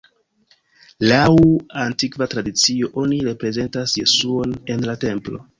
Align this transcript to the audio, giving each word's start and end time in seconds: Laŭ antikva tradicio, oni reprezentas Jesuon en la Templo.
Laŭ 1.11 1.35
antikva 1.83 2.29
tradicio, 2.33 2.91
oni 3.05 3.23
reprezentas 3.29 3.97
Jesuon 4.03 4.59
en 4.77 4.89
la 4.91 4.99
Templo. 5.09 5.49